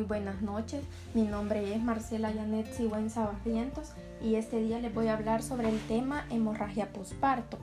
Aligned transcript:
muy 0.00 0.06
buenas 0.06 0.40
noches. 0.40 0.82
Mi 1.12 1.24
nombre 1.24 1.74
es 1.74 1.82
Marcela 1.82 2.32
Janet 2.32 2.72
Sigüenza 2.72 3.26
Barrientos 3.26 3.92
y 4.22 4.36
este 4.36 4.58
día 4.58 4.78
les 4.78 4.94
voy 4.94 5.08
a 5.08 5.12
hablar 5.12 5.42
sobre 5.42 5.68
el 5.68 5.78
tema 5.88 6.24
hemorragia 6.30 6.90
posparto. 6.90 7.58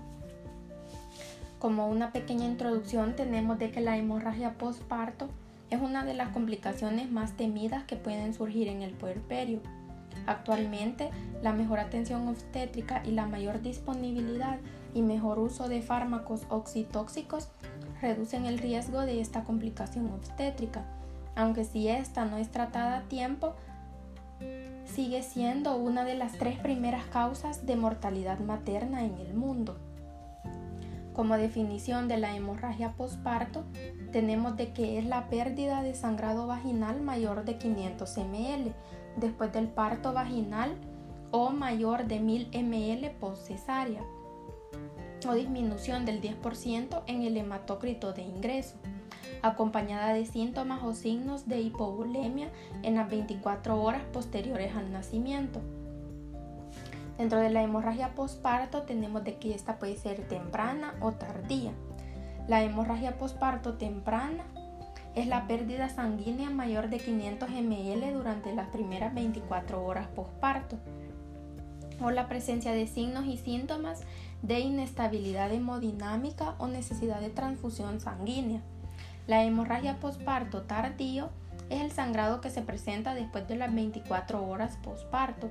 Como 1.58 1.88
una 1.88 2.12
pequeña 2.12 2.46
introducción 2.46 3.15
tenemos 3.15 3.58
de 3.58 3.71
que 3.71 3.81
la 3.81 3.97
hemorragia 3.97 4.54
posparto 4.54 5.29
es 5.72 5.81
una 5.81 6.05
de 6.05 6.13
las 6.13 6.29
complicaciones 6.29 7.10
más 7.12 7.36
temidas 7.36 7.86
que 7.86 7.96
pueden 7.96 8.36
surgir 8.36 8.67
en 8.67 8.83
el 8.83 8.92
puerperio. 8.92 9.60
Actualmente, 10.28 11.10
la 11.42 11.54
mejor 11.54 11.79
atención 11.79 12.28
obstétrica 12.28 13.01
y 13.04 13.13
la 13.13 13.26
mayor 13.26 13.63
disponibilidad 13.63 14.60
y 14.94 15.01
mejor 15.01 15.40
uso 15.40 15.69
de 15.69 15.81
fármacos 15.81 16.45
oxitóxicos 16.49 17.49
reducen 17.99 18.45
el 18.45 18.59
riesgo 18.59 19.02
de 19.02 19.22
esta 19.22 19.44
complicación 19.44 20.12
obstétrica 20.12 20.85
aunque 21.38 21.64
si 21.64 21.88
esta 21.88 22.26
no 22.26 22.38
es 22.38 22.50
tratada 22.50 22.98
a 22.98 23.02
tiempo, 23.04 23.54
sigue 24.86 25.22
siendo 25.22 25.77
una 25.77 26.04
de 26.04 26.16
las 26.16 26.34
tres 26.34 26.58
primeras 26.58 27.05
causas 27.05 27.66
de 27.66 27.76
mortalidad 27.76 28.40
materna 28.40 29.05
en 29.05 29.18
el 29.20 29.36
mundo. 29.36 29.77
Como 31.13 31.38
definición 31.38 32.08
de 32.08 32.18
la 32.18 32.36
hemorragia 32.36 32.94
posparto, 32.94 33.66
tenemos 34.12 34.58
de 34.58 34.73
que 34.73 34.98
es 34.98 35.05
la 35.05 35.30
pérdida 35.30 35.84
de 35.84 35.94
sangrado 35.94 36.48
vaginal 36.48 37.02
mayor 37.02 37.46
de 37.46 37.58
500 37.58 38.18
ml 38.18 38.74
después 39.18 39.54
del 39.54 39.68
parto 39.68 40.13
vaginal 40.13 40.76
o 41.32 41.52
mayor 41.52 42.05
de 42.05 42.20
1000 42.20 42.49
ml 42.63 43.12
post 43.20 43.48
cesárea 43.48 44.02
o 45.27 45.34
disminución 45.34 46.05
del 46.05 46.22
10% 46.22 47.04
en 47.08 47.24
el 47.24 47.38
hematócrito 47.38 48.13
de 48.13 48.22
ingreso 48.22 48.77
acompañada 49.42 50.14
de 50.14 50.26
síntomas 50.26 50.84
o 50.84 50.94
signos 50.94 51.48
de 51.48 51.62
hipovolemia 51.62 52.50
en 52.84 52.96
las 52.96 53.10
24 53.10 53.82
horas 53.82 54.04
posteriores 54.14 54.76
al 54.76 54.91
nacimiento. 54.91 55.62
Dentro 57.18 57.40
de 57.40 57.49
la 57.49 57.64
hemorragia 57.64 58.14
postparto 58.14 58.84
tenemos 58.84 59.24
de 59.24 59.38
que 59.38 59.55
esta 59.55 59.80
puede 59.80 59.96
ser 59.96 60.27
temprana 60.27 60.94
o 61.02 61.14
tardía. 61.14 61.72
La 62.48 62.64
hemorragia 62.64 63.18
postparto 63.18 63.74
temprana 63.74 64.44
es 65.16 65.27
la 65.27 65.47
pérdida 65.47 65.89
sanguínea 65.89 66.52
mayor 66.52 66.89
de 66.89 66.99
500 66.99 67.49
ml 67.49 68.14
durante 68.14 68.53
las 68.53 68.67
primeras 68.69 69.16
24 69.16 69.83
horas 69.83 70.08
postparto 70.09 70.77
o 71.99 72.11
la 72.11 72.27
presencia 72.27 72.71
de 72.71 72.86
signos 72.86 73.25
y 73.25 73.38
síntomas 73.38 74.02
de 74.44 74.59
inestabilidad 74.59 75.52
hemodinámica 75.52 76.53
o 76.59 76.67
necesidad 76.67 77.19
de 77.19 77.30
transfusión 77.30 77.99
sanguínea. 77.99 78.61
La 79.28 79.44
hemorragia 79.44 80.00
posparto 80.00 80.64
tardío 80.64 81.30
es 81.70 81.81
el 81.81 81.92
sangrado 81.92 82.39
que 82.39 82.50
se 82.50 82.61
presenta 82.61 83.14
después 83.14 83.45
de 83.47 83.58
las 83.58 83.73
24 83.73 84.42
horas 84.47 84.78
posparto 84.81 85.50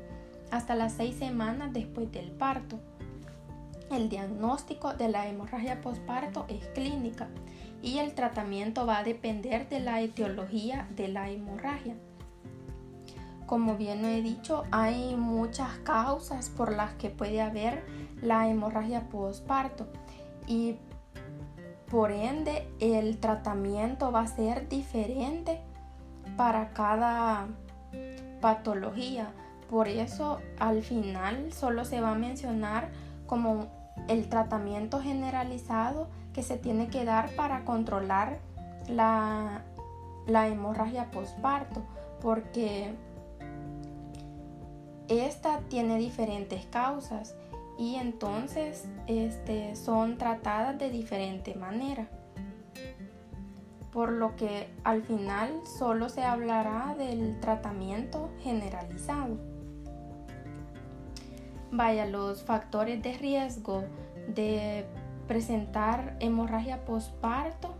hasta 0.51 0.75
las 0.75 0.95
6 0.95 1.15
semanas 1.17 1.73
después 1.75 2.11
del 2.11 2.31
parto. 2.31 2.79
El 3.91 4.09
diagnóstico 4.09 4.95
de 4.95 5.09
la 5.09 5.29
hemorragia 5.29 5.81
posparto 5.83 6.47
es 6.49 6.67
clínica 6.69 7.29
y 7.83 7.99
el 7.99 8.15
tratamiento 8.15 8.87
va 8.87 8.99
a 8.99 9.05
depender 9.05 9.69
de 9.69 9.81
la 9.81 10.01
etiología 10.01 10.89
de 10.97 11.09
la 11.09 11.31
hemorragia. 11.31 11.95
Como 13.45 13.77
bien 13.77 14.05
he 14.05 14.23
dicho, 14.23 14.65
hay 14.73 15.15
muchas 15.17 15.71
causas 15.85 16.49
por 16.49 16.75
las 16.75 16.95
que 16.95 17.11
puede 17.11 17.43
haber 17.43 17.85
la 18.23 18.49
hemorragia 18.49 19.09
posparto 19.09 19.87
y 20.49 20.77
por 21.91 22.11
ende, 22.11 22.69
el 22.81 23.19
tratamiento 23.19 24.11
va 24.11 24.21
a 24.21 24.27
ser 24.27 24.69
diferente 24.69 25.61
para 26.37 26.71
cada 26.71 27.47
patología. 28.41 29.33
Por 29.71 29.89
eso, 29.89 30.41
al 30.59 30.83
final, 30.83 31.53
solo 31.53 31.85
se 31.85 32.01
va 32.01 32.11
a 32.11 32.15
mencionar 32.15 32.91
como 33.27 33.67
el 34.09 34.29
tratamiento 34.29 35.01
generalizado 35.01 36.09
que 36.33 36.43
se 36.43 36.59
tiene 36.59 36.89
que 36.89 37.05
dar 37.05 37.31
para 37.35 37.65
controlar 37.65 38.39
la, 38.89 39.63
hemorragia 40.29 41.11
postparto, 41.11 41.83
porque 42.21 42.95
esta 45.09 45.61
tiene 45.69 45.99
diferentes 45.99 46.67
causas 46.67 47.35
y 47.79 47.97
entonces 47.97 48.89
este, 49.07 49.77
son 49.77 50.19
tratadas 50.19 50.79
de 50.79 50.91
diferente 50.91 51.55
manera. 51.55 52.09
Por 53.93 54.13
lo 54.13 54.37
que 54.37 54.69
al 54.85 55.03
final 55.03 55.51
solo 55.79 56.09
se 56.09 56.23
hablará 56.23 56.95
del 56.97 57.41
tratamiento 57.41 58.31
generalizado. 58.43 59.39
Vaya, 61.71 62.07
los 62.07 62.43
factores 62.43 63.03
de 63.03 63.15
riesgo 63.15 63.85
de 64.29 64.87
presentar 65.27 66.17
hemorragia 66.21 66.85
postparto 66.85 67.75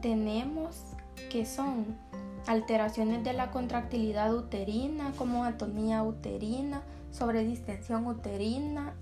tenemos 0.00 0.82
que 1.30 1.46
son 1.46 1.96
alteraciones 2.46 3.22
de 3.24 3.32
la 3.32 3.50
contractilidad 3.50 4.34
uterina 4.34 5.12
como 5.16 5.44
atonía 5.44 6.02
uterina, 6.02 6.82
sobredistensión 7.12 8.06
uterina 8.06 8.94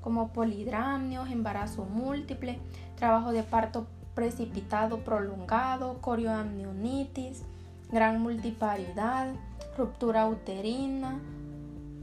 como 0.00 0.32
polidramnios, 0.32 1.30
embarazo 1.30 1.84
múltiple, 1.84 2.58
trabajo 2.96 3.32
de 3.32 3.42
parto 3.42 3.86
precipitado 4.14 4.98
prolongado, 4.98 6.00
corioamnionitis, 6.00 7.42
gran 7.90 8.20
multiparidad, 8.20 9.34
ruptura 9.76 10.26
uterina, 10.28 11.18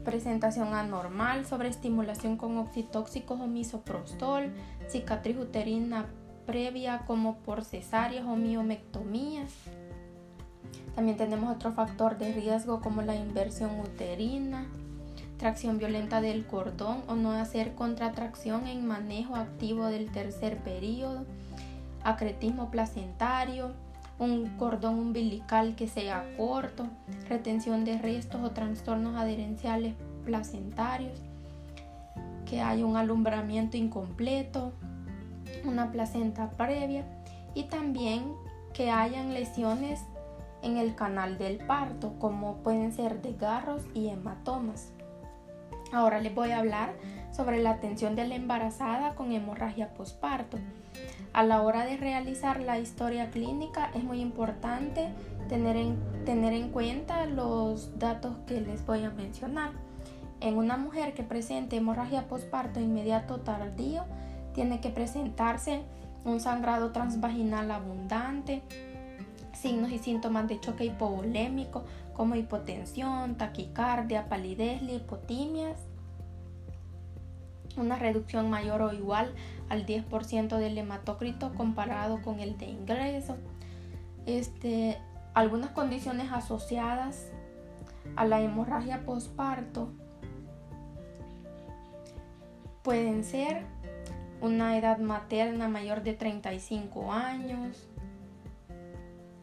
presentación 0.04 0.74
anormal, 0.74 1.46
sobreestimulación 1.46 2.36
con 2.36 2.58
oxitóxicos 2.58 3.40
o 3.40 3.46
misoprostol, 3.46 4.52
cicatriz 4.88 5.38
uterina 5.38 6.06
previa 6.44 7.04
como 7.06 7.36
por 7.38 7.64
cesáreas 7.64 8.26
o 8.26 8.36
miomectomías. 8.36 9.52
También 10.94 11.16
tenemos 11.16 11.54
otro 11.54 11.72
factor 11.72 12.18
de 12.18 12.32
riesgo 12.32 12.80
como 12.80 13.00
la 13.02 13.14
inversión 13.14 13.78
uterina, 13.80 14.66
tracción 15.42 15.76
violenta 15.76 16.20
del 16.20 16.46
cordón 16.46 17.02
o 17.08 17.16
no 17.16 17.32
hacer 17.32 17.74
contratracción 17.74 18.68
en 18.68 18.86
manejo 18.86 19.34
activo 19.34 19.86
del 19.86 20.08
tercer 20.12 20.58
periodo, 20.58 21.24
acretismo 22.04 22.70
placentario, 22.70 23.72
un 24.20 24.56
cordón 24.56 25.00
umbilical 25.00 25.74
que 25.74 25.88
sea 25.88 26.24
corto, 26.36 26.86
retención 27.28 27.84
de 27.84 27.98
restos 27.98 28.40
o 28.40 28.52
trastornos 28.52 29.16
adherenciales 29.16 29.94
placentarios, 30.24 31.18
que 32.48 32.60
haya 32.60 32.86
un 32.86 32.96
alumbramiento 32.96 33.76
incompleto, 33.76 34.72
una 35.64 35.90
placenta 35.90 36.50
previa 36.50 37.04
y 37.52 37.64
también 37.64 38.32
que 38.74 38.92
hayan 38.92 39.34
lesiones 39.34 40.04
en 40.62 40.76
el 40.76 40.94
canal 40.94 41.36
del 41.36 41.58
parto, 41.58 42.14
como 42.20 42.58
pueden 42.58 42.92
ser 42.92 43.20
desgarros 43.22 43.82
y 43.92 44.06
hematomas. 44.06 44.92
Ahora 45.92 46.20
les 46.20 46.34
voy 46.34 46.50
a 46.52 46.58
hablar 46.58 46.94
sobre 47.30 47.62
la 47.62 47.70
atención 47.70 48.16
de 48.16 48.26
la 48.26 48.34
embarazada 48.34 49.14
con 49.14 49.30
hemorragia 49.30 49.92
posparto. 49.92 50.58
A 51.34 51.42
la 51.42 51.62
hora 51.62 51.84
de 51.84 51.98
realizar 51.98 52.60
la 52.60 52.78
historia 52.78 53.30
clínica 53.30 53.90
es 53.94 54.02
muy 54.02 54.20
importante 54.20 55.10
tener 55.48 55.76
en, 55.76 55.98
tener 56.24 56.54
en 56.54 56.70
cuenta 56.70 57.26
los 57.26 57.98
datos 57.98 58.36
que 58.46 58.60
les 58.60 58.84
voy 58.86 59.04
a 59.04 59.10
mencionar. 59.10 59.72
En 60.40 60.56
una 60.56 60.78
mujer 60.78 61.12
que 61.12 61.22
presente 61.22 61.76
hemorragia 61.76 62.26
posparto 62.26 62.80
inmediato 62.80 63.40
tardío, 63.40 64.04
tiene 64.54 64.80
que 64.80 64.90
presentarse 64.90 65.82
un 66.24 66.40
sangrado 66.40 66.92
transvaginal 66.92 67.70
abundante, 67.70 68.62
signos 69.52 69.90
y 69.92 69.98
síntomas 69.98 70.48
de 70.48 70.60
choque 70.60 70.84
hipovolémico 70.84 71.84
como 72.14 72.34
hipotensión, 72.34 73.36
taquicardia, 73.36 74.28
palidez, 74.28 74.82
lipotimias, 74.82 75.86
una 77.76 77.96
reducción 77.96 78.50
mayor 78.50 78.82
o 78.82 78.92
igual 78.92 79.34
al 79.68 79.86
10% 79.86 80.58
del 80.58 80.78
hematócrito 80.78 81.54
comparado 81.54 82.22
con 82.22 82.40
el 82.40 82.58
de 82.58 82.66
ingreso. 82.66 83.36
Este, 84.26 84.98
algunas 85.34 85.70
condiciones 85.70 86.30
asociadas 86.30 87.30
a 88.16 88.24
la 88.24 88.40
hemorragia 88.40 89.04
posparto 89.04 89.88
pueden 92.82 93.24
ser 93.24 93.64
una 94.40 94.76
edad 94.76 94.98
materna 94.98 95.68
mayor 95.68 96.02
de 96.02 96.14
35 96.14 97.12
años, 97.12 97.88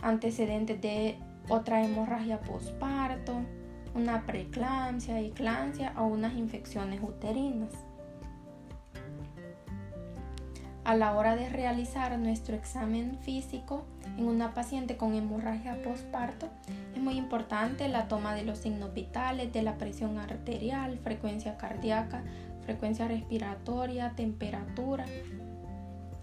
antecedentes 0.02 0.82
de 0.82 1.18
otra 1.48 1.84
hemorragia 1.84 2.42
posparto, 2.42 3.34
una 3.96 4.26
preeclampsia, 4.26 5.20
eclampsia 5.20 5.94
o 5.98 6.06
unas 6.06 6.34
infecciones 6.34 7.02
uterinas. 7.02 7.74
A 10.90 10.96
la 10.96 11.16
hora 11.16 11.36
de 11.36 11.48
realizar 11.50 12.18
nuestro 12.18 12.56
examen 12.56 13.20
físico 13.22 13.86
en 14.18 14.26
una 14.26 14.56
paciente 14.56 14.98
con 14.98 15.14
hemorragia 15.14 15.80
postparto, 15.84 16.48
es 16.96 17.00
muy 17.00 17.16
importante 17.16 17.88
la 17.88 18.08
toma 18.08 18.34
de 18.34 18.44
los 18.44 18.58
signos 18.58 18.92
vitales, 18.96 19.54
de 19.54 19.62
la 19.62 19.76
presión 19.76 20.18
arterial, 20.18 20.98
frecuencia 21.04 21.58
cardíaca, 21.58 22.24
frecuencia 22.66 23.08
respiratoria, 23.08 24.14
temperatura, 24.16 25.06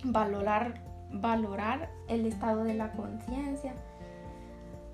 valorar, 0.03 0.81
valorar 1.13 1.89
el 2.09 2.27
estado 2.27 2.65
de 2.65 2.75
la 2.75 2.91
conciencia. 2.91 3.73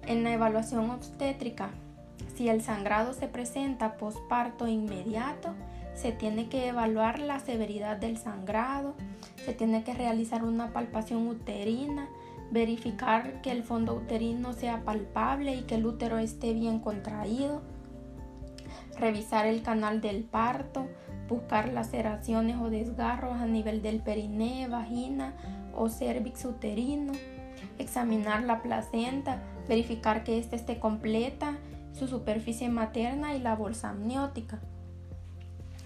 En 0.07 0.23
la 0.23 0.35
evaluación 0.35 0.91
obstétrica, 0.91 1.71
si 2.37 2.51
el 2.51 2.61
sangrado 2.61 3.15
se 3.15 3.27
presenta 3.27 3.97
postparto 3.97 4.69
inmediato, 4.69 5.55
se 5.95 6.13
tiene 6.13 6.49
que 6.49 6.69
evaluar 6.69 7.19
la 7.19 7.41
severidad 7.41 7.97
del 7.97 8.17
sangrado, 8.17 8.95
se 9.45 9.53
tiene 9.53 9.85
que 9.85 9.95
realizar 9.95 10.45
una 10.45 10.73
palpación 10.73 11.27
uterina, 11.27 12.09
verificar 12.51 13.41
que 13.41 13.51
el 13.51 13.63
fondo 13.63 13.95
uterino 13.95 14.53
sea 14.53 14.85
palpable 14.85 15.55
y 15.55 15.63
que 15.63 15.77
el 15.77 15.87
útero 15.87 16.19
esté 16.19 16.53
bien 16.53 16.81
contraído, 16.81 17.63
revisar 18.99 19.47
el 19.47 19.63
canal 19.63 20.01
del 20.01 20.25
parto, 20.25 20.87
buscar 21.29 21.73
laceraciones 21.73 22.59
o 22.59 22.69
desgarros 22.69 23.41
a 23.41 23.47
nivel 23.47 23.83
del 23.83 24.01
perineo, 24.01 24.71
vagina 24.71 25.35
o 25.75 25.89
cervix 25.89 26.45
uterino, 26.45 27.13
examinar 27.79 28.43
la 28.43 28.63
placenta, 28.63 29.43
verificar 29.69 30.25
que 30.25 30.39
ésta 30.39 30.57
esté 30.57 30.79
completa, 30.79 31.57
su 31.93 32.07
superficie 32.07 32.69
materna 32.69 33.35
y 33.35 33.41
la 33.41 33.55
bolsa 33.55 33.91
amniótica. 33.91 34.61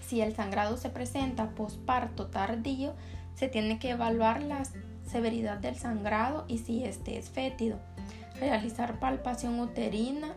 Si 0.07 0.21
el 0.21 0.33
sangrado 0.33 0.77
se 0.77 0.89
presenta 0.89 1.49
posparto 1.49 2.27
tardío, 2.27 2.93
se 3.35 3.49
tiene 3.49 3.77
que 3.77 3.89
evaluar 3.89 4.41
la 4.41 4.63
severidad 5.05 5.57
del 5.57 5.75
sangrado 5.75 6.45
y 6.47 6.59
si 6.59 6.85
este 6.85 7.17
es 7.17 7.29
fétido. 7.29 7.77
Realizar 8.39 9.01
palpación 9.01 9.59
uterina, 9.59 10.33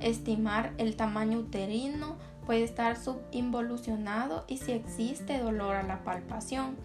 estimar 0.00 0.72
el 0.78 0.96
tamaño 0.96 1.40
uterino, 1.40 2.16
puede 2.46 2.64
estar 2.64 2.96
subinvolucionado 2.96 4.46
y 4.48 4.56
si 4.56 4.72
existe 4.72 5.38
dolor 5.38 5.76
a 5.76 5.82
la 5.82 6.02
palpación. 6.02 6.78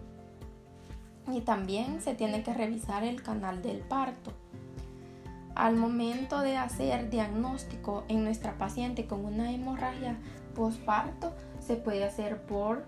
Y 1.32 1.40
también 1.40 2.02
se 2.02 2.16
tiene 2.16 2.44
que 2.44 2.54
revisar 2.54 3.06
el 3.06 3.24
canal 3.24 3.62
del 3.62 3.80
parto. 3.80 4.34
Al 5.56 5.78
momento 5.78 6.42
de 6.42 6.58
hacer 6.58 7.10
diagnóstico 7.10 8.04
en 8.10 8.26
nuestra 8.26 8.58
paciente 8.58 9.06
con 9.06 9.24
una 9.24 9.52
hemorragia 9.52 10.18
posparto, 10.54 11.34
se 11.66 11.76
puede 11.78 12.04
hacer 12.04 12.42
por 12.42 12.84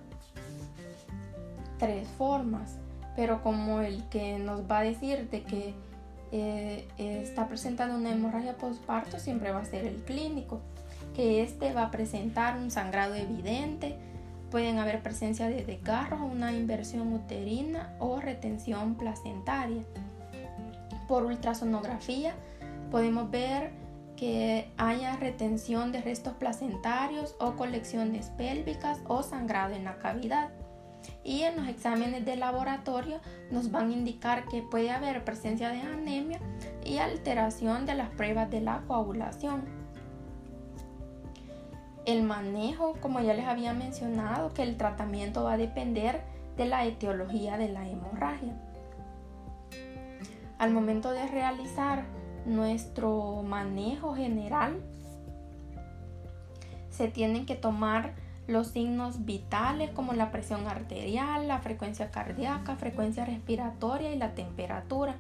tres 1.79 2.07
formas, 2.17 2.77
pero 3.15 3.41
como 3.41 3.79
el 3.79 4.03
que 4.09 4.37
nos 4.37 4.69
va 4.69 4.79
a 4.79 4.83
decir 4.83 5.29
de 5.29 5.43
que 5.43 5.73
eh, 6.33 6.87
está 6.97 7.47
presentando 7.47 7.95
una 7.95 8.11
hemorragia 8.11 8.57
postparto 8.57 9.17
siempre 9.17 9.51
va 9.51 9.59
a 9.59 9.65
ser 9.65 9.85
el 9.85 10.03
clínico, 10.03 10.59
que 11.15 11.43
este 11.43 11.71
va 11.73 11.83
a 11.83 11.91
presentar 11.91 12.57
un 12.57 12.69
sangrado 12.69 13.15
evidente, 13.15 13.95
pueden 14.51 14.77
haber 14.79 15.01
presencia 15.01 15.47
de 15.47 15.63
desgarros, 15.63 16.19
una 16.19 16.51
inversión 16.51 17.13
uterina 17.13 17.95
o 17.99 18.19
retención 18.19 18.95
placentaria. 18.95 19.83
Por 21.07 21.23
ultrasonografía 21.23 22.35
podemos 22.89 23.29
ver 23.31 23.71
que 24.17 24.71
haya 24.77 25.15
retención 25.15 25.91
de 25.91 26.01
restos 26.01 26.33
placentarios 26.33 27.35
o 27.39 27.55
colecciones 27.55 28.31
pélvicas 28.31 28.99
o 29.07 29.23
sangrado 29.23 29.75
en 29.75 29.85
la 29.85 29.99
cavidad. 29.99 30.49
Y 31.23 31.43
en 31.43 31.55
los 31.55 31.67
exámenes 31.67 32.25
de 32.25 32.35
laboratorio 32.35 33.21
nos 33.51 33.71
van 33.71 33.89
a 33.89 33.93
indicar 33.93 34.45
que 34.45 34.61
puede 34.61 34.91
haber 34.91 35.23
presencia 35.23 35.69
de 35.69 35.81
anemia 35.81 36.39
y 36.83 36.97
alteración 36.97 37.85
de 37.85 37.95
las 37.95 38.09
pruebas 38.09 38.49
de 38.49 38.61
la 38.61 38.81
coagulación. 38.87 39.63
El 42.05 42.23
manejo, 42.23 42.95
como 43.01 43.19
ya 43.19 43.33
les 43.33 43.45
había 43.45 43.73
mencionado, 43.73 44.53
que 44.53 44.63
el 44.63 44.77
tratamiento 44.77 45.43
va 45.43 45.53
a 45.53 45.57
depender 45.57 46.23
de 46.55 46.65
la 46.65 46.85
etiología 46.85 47.57
de 47.57 47.69
la 47.69 47.87
hemorragia. 47.87 48.53
Al 50.57 50.71
momento 50.71 51.11
de 51.11 51.27
realizar 51.27 52.05
nuestro 52.47 53.43
manejo 53.43 54.15
general, 54.15 54.77
se 56.89 57.07
tienen 57.07 57.45
que 57.45 57.55
tomar 57.55 58.13
los 58.47 58.69
signos 58.69 59.25
vitales 59.25 59.91
como 59.91 60.13
la 60.13 60.31
presión 60.31 60.67
arterial, 60.67 61.47
la 61.47 61.59
frecuencia 61.59 62.09
cardíaca, 62.09 62.75
frecuencia 62.77 63.25
respiratoria 63.25 64.13
y 64.13 64.17
la 64.17 64.33
temperatura. 64.33 65.15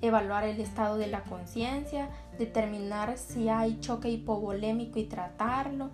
Evaluar 0.00 0.44
el 0.44 0.60
estado 0.60 0.96
de 0.96 1.08
la 1.08 1.24
conciencia, 1.24 2.08
determinar 2.38 3.18
si 3.18 3.50
hay 3.50 3.78
choque 3.80 4.08
hipovolémico 4.08 4.98
y 4.98 5.04
tratarlo, 5.04 5.90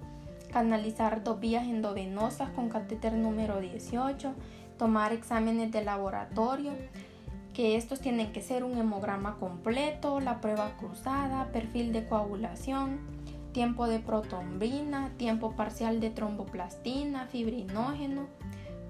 canalizar 0.52 1.25
dos 1.25 1.40
vías 1.40 1.64
endovenosas 1.64 2.50
con 2.50 2.69
catéter 2.69 3.14
número 3.14 3.61
18, 3.61 4.32
tomar 4.78 5.12
exámenes 5.12 5.73
de 5.73 5.82
laboratorio, 5.82 6.73
que 7.56 7.76
estos 7.76 8.00
tienen 8.00 8.32
que 8.32 8.43
ser 8.43 8.64
un 8.64 8.76
hemograma 8.76 9.37
completo, 9.38 10.20
la 10.20 10.43
prueba 10.43 10.76
cruzada, 10.76 11.50
perfil 11.53 11.91
de 11.91 12.06
coagulación, 12.06 12.99
tiempo 13.53 13.87
de 13.87 13.99
protombina, 13.99 15.08
tiempo 15.17 15.53
parcial 15.53 15.99
de 15.99 16.11
tromboplastina, 16.11 17.29
fibrinógeno, 17.29 18.26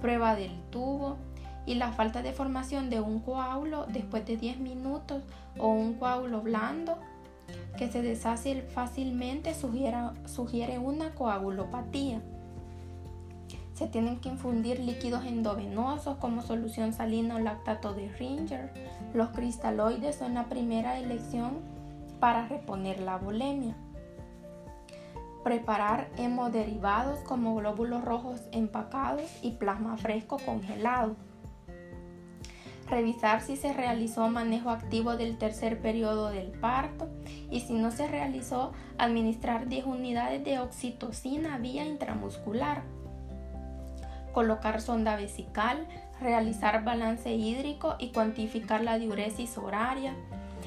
prueba 0.01 0.35
del 0.35 0.51
tubo 0.71 1.17
y 1.65 1.77
la 1.77 1.93
falta 1.93 2.23
de 2.23 2.33
formación 2.33 2.91
de 2.91 3.01
un 3.01 3.21
coágulo 3.21 3.87
después 3.87 4.27
de 4.27 4.37
10 4.37 4.59
minutos 4.59 5.23
o 5.59 5.69
un 5.69 5.95
coágulo 5.95 6.41
blando 6.41 6.99
que 7.79 7.89
se 7.89 8.03
deshace 8.03 8.63
fácilmente 8.63 9.55
sugiere 9.55 10.79
una 10.81 11.15
coagulopatía. 11.15 12.21
Se 13.77 13.87
tienen 13.87 14.21
que 14.21 14.31
infundir 14.31 14.81
líquidos 14.81 15.27
endovenosos 15.27 16.17
como 16.17 16.41
solución 16.41 16.95
salina 16.95 17.37
o 17.37 17.39
lactato 17.39 17.93
de 17.93 18.09
Ringer. 18.09 18.73
Los 19.13 19.29
cristaloides 19.29 20.17
son 20.17 20.33
la 20.33 20.47
primera 20.47 20.99
elección 20.99 21.59
para 22.19 22.49
reponer 22.49 23.01
la 23.01 23.19
bulimia. 23.19 23.77
Preparar 25.45 26.09
hemoderivados 26.17 27.19
como 27.19 27.55
glóbulos 27.55 28.03
rojos 28.03 28.41
empacados 28.51 29.31
y 29.43 29.51
plasma 29.53 29.99
fresco 29.99 30.39
congelado. 30.39 31.15
Revisar 32.89 33.43
si 33.43 33.57
se 33.57 33.75
realizó 33.75 34.29
manejo 34.29 34.71
activo 34.71 35.19
del 35.19 35.37
tercer 35.37 35.83
periodo 35.83 36.31
del 36.31 36.51
parto 36.51 37.11
y 37.51 37.61
si 37.61 37.75
no 37.75 37.91
se 37.91 38.09
realizó, 38.09 38.73
administrar 38.97 39.69
10 39.69 39.85
unidades 39.85 40.43
de 40.45 40.61
oxitocina 40.61 41.59
vía 41.59 41.85
intramuscular 41.85 42.96
colocar 44.37 44.83
sonda 44.83 45.17
vesical, 45.17 45.87
realizar 46.21 46.85
balance 46.85 47.33
hídrico 47.35 47.97
y 47.99 48.09
cuantificar 48.09 48.83
la 48.83 48.99
diuresis 48.99 49.57
horaria, 49.57 50.15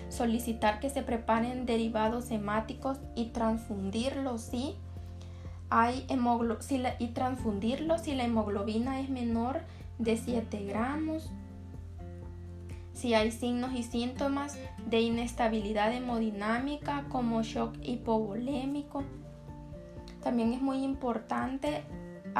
solicitar 0.09 0.79
que 0.79 0.89
se 0.89 1.03
preparen 1.03 1.67
derivados 1.67 2.31
hemáticos 2.31 2.97
y 3.13 3.25
transfundirlos 3.25 4.41
si 4.41 4.75
hay 5.69 6.07
y 6.97 7.07
transfundirlos 7.09 8.01
si 8.01 8.15
la 8.15 8.23
hemoglobina 8.23 9.01
es 9.01 9.09
menor 9.11 9.61
de 9.99 10.17
7 10.17 10.65
gramos, 10.65 11.29
si 12.93 13.13
hay 13.13 13.29
signos 13.29 13.73
y 13.75 13.83
síntomas 13.83 14.57
de 14.87 15.01
inestabilidad 15.01 15.93
hemodinámica 15.93 17.05
como 17.09 17.43
shock 17.43 17.75
hipovolémico. 17.83 19.03
También 20.23 20.53
es 20.53 20.61
muy 20.63 20.83
importante 20.83 21.83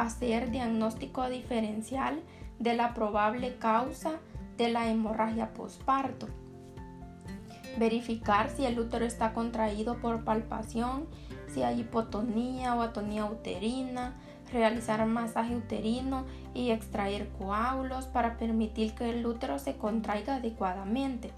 hacer 0.02 0.50
diagnóstico 0.50 1.28
diferencial 1.28 2.20
de 2.58 2.74
la 2.74 2.94
probable 2.94 3.56
causa 3.56 4.20
de 4.56 4.68
la 4.70 4.88
hemorragia 4.88 5.52
postparto. 5.54 6.28
Verificar 7.78 8.50
si 8.50 8.66
el 8.66 8.78
útero 8.78 9.04
está 9.04 9.32
contraído 9.32 9.98
por 9.98 10.24
palpación, 10.24 11.06
si 11.48 11.62
hay 11.62 11.80
hipotonía 11.80 12.74
o 12.74 12.82
atonía 12.82 13.24
uterina, 13.24 14.14
realizar 14.52 15.04
masaje 15.06 15.56
uterino 15.56 16.24
y 16.54 16.70
extraer 16.70 17.28
coágulos 17.38 18.06
para 18.06 18.36
permitir 18.36 18.94
que 18.94 19.10
el 19.10 19.24
útero 19.24 19.58
se 19.58 19.76
contraiga 19.76 20.36
adecuadamente. 20.36 21.30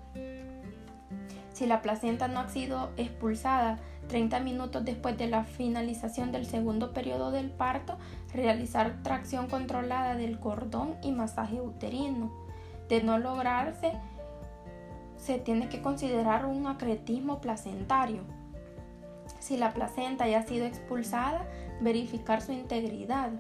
Si 1.53 1.67
la 1.67 1.83
placenta 1.83 2.29
no 2.29 2.41
ha 2.41 2.49
sido 2.49 2.91
expulsada 2.97 3.79
30 4.13 4.41
minutos 4.41 4.85
después 4.85 5.17
de 5.17 5.27
la 5.27 5.45
finalización 5.45 6.33
del 6.33 6.45
segundo 6.45 6.93
periodo 6.93 7.31
del 7.31 7.49
parto, 7.49 7.97
realizar 8.35 9.03
tracción 9.03 9.47
controlada 9.47 10.17
del 10.17 10.39
cordón 10.39 10.97
y 11.03 11.13
masaje 11.13 11.63
uterino. 11.63 12.31
De 12.91 13.03
no 13.03 13.17
lograrse, 13.17 13.93
se 15.17 15.39
tiene 15.39 15.71
que 15.71 15.81
considerar 15.81 16.45
un 16.45 16.67
acretismo 16.67 17.41
placentario. 17.41 18.21
Si 19.41 19.57
la 19.57 19.73
placenta 19.73 20.29
ya 20.29 20.41
ha 20.41 20.47
sido 20.47 20.67
expulsada, 20.67 21.47
verificar 21.81 22.43
su 22.43 22.53
integridad. 22.53 23.31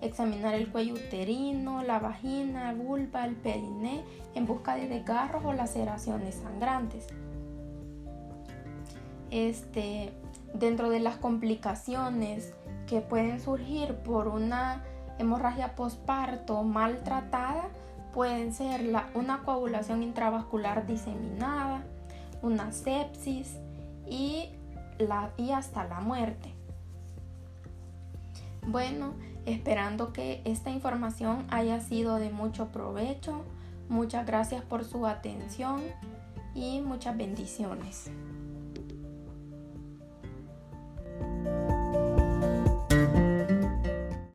examinar 0.00 0.54
el 0.54 0.72
cuello 0.72 0.94
uterino, 0.94 1.84
la 1.84 2.00
vagina, 2.00 2.72
vulva, 2.72 3.26
el 3.26 3.36
periné 3.36 4.02
en 4.34 4.44
busca 4.44 4.74
de 4.74 4.88
desgarros 4.88 5.44
o 5.44 5.52
laceraciones 5.52 6.34
sangrantes. 6.34 7.06
Este, 9.30 10.12
dentro 10.54 10.90
de 10.90 11.00
las 11.00 11.16
complicaciones 11.16 12.52
que 12.86 13.00
pueden 13.00 13.40
surgir 13.40 13.94
por 13.96 14.28
una 14.28 14.82
hemorragia 15.18 15.76
postparto 15.76 16.62
maltratada, 16.62 17.68
pueden 18.12 18.52
ser 18.52 18.80
una 19.14 19.42
coagulación 19.44 20.02
intravascular 20.02 20.86
diseminada, 20.86 21.84
una 22.42 22.72
sepsis 22.72 23.56
y 24.08 24.50
hasta 25.54 25.84
la 25.84 26.00
muerte. 26.00 26.52
Bueno, 28.66 29.14
esperando 29.46 30.12
que 30.12 30.42
esta 30.44 30.70
información 30.70 31.46
haya 31.48 31.80
sido 31.80 32.16
de 32.16 32.30
mucho 32.30 32.68
provecho. 32.68 33.44
Muchas 33.88 34.26
gracias 34.26 34.62
por 34.62 34.84
su 34.84 35.06
atención 35.06 35.82
y 36.54 36.80
muchas 36.80 37.16
bendiciones. 37.16 38.10